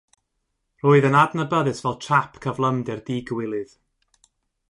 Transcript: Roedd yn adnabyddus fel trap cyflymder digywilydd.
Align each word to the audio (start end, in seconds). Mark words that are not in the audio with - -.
Roedd 0.85 1.07
yn 1.09 1.17
adnabyddus 1.23 1.83
fel 1.85 1.97
trap 2.05 2.41
cyflymder 2.45 3.05
digywilydd. 3.11 3.73